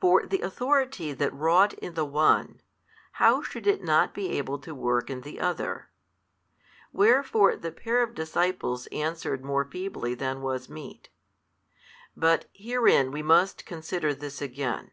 [0.00, 2.60] For the Authority that wrought in the one,
[3.22, 5.88] how should it not be able to work in the other?
[6.92, 11.10] Wherefore the pair of disciples answered more feebly than was meet.
[12.16, 14.90] But herein we must consider this again.